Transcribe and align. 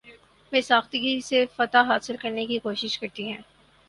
بے 0.51 0.61
ساختگی 0.61 1.19
سے 1.21 1.45
فتح 1.55 1.83
حاصل 1.87 2.15
کرنے 2.17 2.45
کی 2.45 2.57
کوشش 2.59 2.97
کرتی 2.99 3.29
ہیں 3.29 3.41